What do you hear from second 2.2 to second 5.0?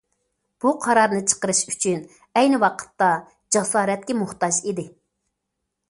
ئەينى ۋاقىتتا جاسارەتكە موھتاج ئىدى.